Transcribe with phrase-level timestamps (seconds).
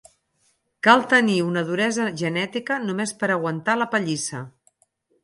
[0.85, 4.43] Cal tenir una duresa genètica només per aguantar la pallissa.